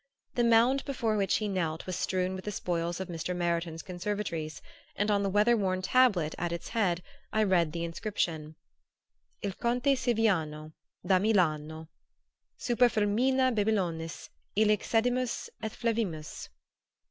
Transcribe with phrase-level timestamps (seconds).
[0.33, 3.35] The mound before which he knelt was strewn with the spoils of Mr.
[3.35, 4.59] Meriton's conservatories,
[4.95, 8.55] and on the weather worn tablet at its head I read the inscription:
[9.43, 10.71] IL CONTE SIVIANO
[11.05, 11.87] DA MILANO.
[12.59, 16.49] _Super flumina Babylonis, illic sedimus et flevimus.